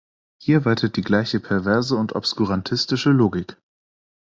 [0.41, 3.57] Hier waltet die gleiche perverse und obskurantistische Logik.